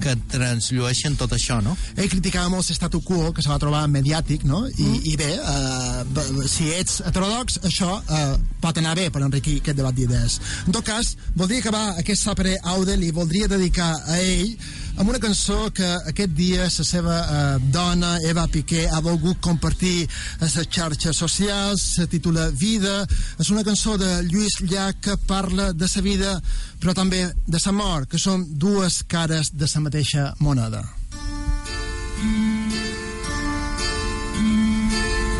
que 0.00 0.14
transllueixen 0.32 1.16
tot 1.20 1.34
això, 1.36 1.58
no? 1.60 1.74
ell 1.96 2.08
criticava 2.08 2.48
molt 2.48 2.68
l'estatu 2.70 3.02
quo 3.04 3.34
que 3.36 3.44
se 3.44 3.50
va 3.52 3.58
trobar 3.60 3.82
mediàtic, 3.92 4.46
no? 4.48 4.62
I, 4.70 4.86
mm. 4.86 5.00
i 5.12 5.14
bé, 5.20 5.30
uh, 5.36 6.46
si 6.48 6.70
ets 6.72 7.02
heterodox, 7.04 7.60
això 7.68 7.98
uh, 8.00 8.34
pot 8.64 8.80
anar 8.80 8.96
bé 8.98 9.10
per 9.12 9.22
enriquir 9.26 9.58
aquest 9.60 9.76
debat 9.76 9.96
d'idees. 9.96 10.38
En 10.66 10.76
tot 10.76 10.86
cas, 10.86 11.14
voldria 11.36 11.60
acabar 11.60 11.84
aquest 12.00 12.24
sapere 12.24 12.56
Aude, 12.74 12.96
li 12.96 13.12
voldria 13.12 13.50
dedicar 13.50 13.92
a 14.00 14.20
ell 14.24 14.56
amb 14.96 15.08
una 15.08 15.20
cançó 15.22 15.70
que 15.74 15.86
aquest 16.10 16.32
dia 16.36 16.66
la 16.66 16.84
seva 16.86 17.16
uh, 17.22 17.58
dona, 17.72 18.18
Eva 18.26 18.46
Piqué, 18.50 18.86
ha 18.88 19.00
volgut 19.04 19.40
compartir 19.40 20.08
a 20.38 20.44
les 20.44 20.68
xarxes 20.68 21.16
socials, 21.16 21.82
se 21.96 22.06
titula 22.06 22.50
Vida, 22.50 23.06
és 23.38 23.50
una 23.50 23.64
cançó 23.64 23.96
de 24.00 24.22
Lluís 24.28 24.60
Llach 24.62 25.00
que 25.00 25.16
parla 25.26 25.72
de 25.72 25.88
sa 25.88 26.00
vida, 26.00 26.40
però 26.80 26.94
també 26.94 27.32
de 27.46 27.58
sa 27.58 27.72
mort, 27.72 28.08
que 28.10 28.18
són 28.18 28.46
dues 28.58 29.02
cares 29.08 29.52
de 29.54 29.68
sa 29.68 29.80
mateixa 29.80 30.34
moneda. 30.40 30.84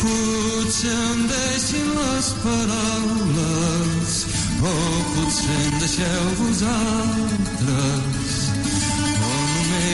Potser 0.00 0.96
em 0.96 1.26
deixin 1.28 1.88
les 1.96 2.28
paraules 2.44 4.12
o 4.60 4.74
potser 5.14 5.60
em 5.66 5.78
deixeu 5.80 6.24
vosaltres 6.40 8.39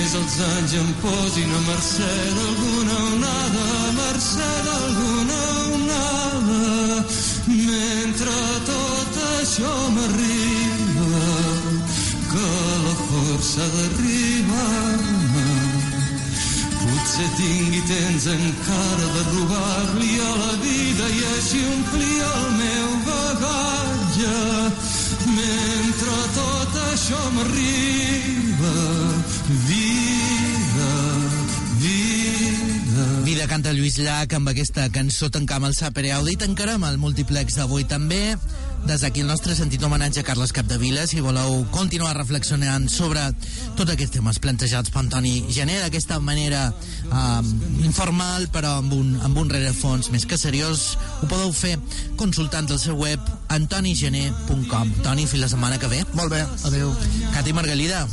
només 0.07 0.23
els 0.23 0.35
anys 0.47 0.73
em 0.79 0.91
posin 1.03 1.51
a 1.51 1.61
mercè 1.67 2.17
d'alguna 2.35 2.97
onada 3.11 3.63
a 3.77 3.93
mercè 3.97 4.51
d'alguna 4.67 5.39
onada 5.77 7.05
mentre 7.47 8.37
tot 8.69 9.17
això 9.41 9.73
m'arriba 9.97 11.23
que 12.31 12.51
la 12.85 12.95
força 13.09 13.67
d'arribar-me 13.75 15.49
Potser 16.87 17.31
tingui 17.41 17.83
temps 17.91 18.27
encara 18.31 19.07
de 19.17 19.23
robar-li 19.33 20.13
a 20.23 20.33
la 20.45 20.55
vida 20.63 21.07
i 21.19 21.23
així 21.35 21.65
omplir 21.73 22.19
el 22.27 22.45
meu 22.61 22.91
bagatge. 23.09 24.37
Mentre 25.35 26.19
tot 26.37 26.79
això 26.93 27.23
m'arriba, 27.35 28.77
vida, 29.49 30.91
vida. 31.79 33.23
Vida 33.25 33.47
canta 33.47 33.73
Lluís 33.73 33.99
Llach 33.99 34.33
amb 34.35 34.51
aquesta 34.51 34.89
cançó 34.91 35.29
tancam 35.31 35.67
el 35.69 35.75
Sapere 35.77 36.13
Aude 36.17 36.33
i 36.35 36.39
tancarem 36.41 36.83
el 36.89 36.99
múltiplex 36.99 37.59
d'avui 37.61 37.85
també. 37.87 38.37
Des 38.87 39.03
d'aquí 39.03 39.23
el 39.25 39.27
nostre 39.27 39.55
sentit 39.59 39.83
homenatge 39.83 40.21
a 40.23 40.27
Carles 40.27 40.53
Capdevila. 40.55 41.07
Si 41.11 41.19
voleu 41.21 41.65
continuar 41.75 42.15
reflexionant 42.17 42.87
sobre 42.91 43.23
tots 43.79 43.91
aquests 43.91 44.15
temes 44.15 44.39
plantejats 44.39 44.93
per 44.95 45.03
Antoni 45.03 45.41
Gené 45.51 45.81
d'aquesta 45.83 46.21
manera 46.23 46.69
um, 47.11 47.51
informal 47.83 48.47
però 48.55 48.77
amb 48.79 48.95
un, 48.95 49.17
amb 49.27 49.43
un 49.43 49.51
rerefons 49.51 50.11
més 50.15 50.27
que 50.27 50.39
seriós 50.39 50.93
ho 51.23 51.27
podeu 51.27 51.51
fer 51.53 51.75
consultant 52.17 52.71
el 52.71 52.79
seu 52.79 52.99
web 52.99 53.21
antonigené.com 53.51 54.95
Toni, 55.03 55.27
fins 55.27 55.43
la 55.43 55.51
setmana 55.51 55.83
que 55.83 55.91
ve. 55.91 56.05
Molt 56.15 56.31
bé, 56.35 56.47
adeu. 56.71 56.95
Cati 57.35 57.55
Margalida 57.57 58.07